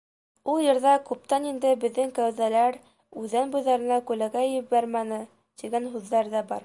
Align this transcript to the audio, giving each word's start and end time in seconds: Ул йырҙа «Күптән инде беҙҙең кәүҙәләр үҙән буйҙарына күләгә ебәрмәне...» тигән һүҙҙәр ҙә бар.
Ул 0.51 0.61
йырҙа 0.67 0.93
«Күптән 1.09 1.43
инде 1.49 1.73
беҙҙең 1.83 2.13
кәүҙәләр 2.19 2.79
үҙән 3.25 3.53
буйҙарына 3.57 4.01
күләгә 4.09 4.45
ебәрмәне...» 4.47 5.21
тигән 5.63 5.91
һүҙҙәр 5.97 6.35
ҙә 6.35 6.43
бар. 6.55 6.59